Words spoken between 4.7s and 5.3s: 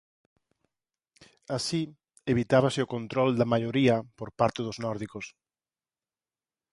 nórdicos.